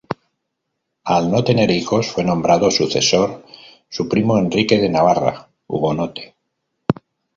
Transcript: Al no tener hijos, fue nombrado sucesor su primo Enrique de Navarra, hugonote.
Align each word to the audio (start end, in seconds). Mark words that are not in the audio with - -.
Al 1.15 1.29
no 1.31 1.43
tener 1.43 1.69
hijos, 1.69 2.07
fue 2.11 2.23
nombrado 2.23 2.71
sucesor 2.71 3.45
su 3.87 4.09
primo 4.09 4.39
Enrique 4.39 4.79
de 4.79 4.89
Navarra, 4.89 5.49
hugonote. 5.67 6.33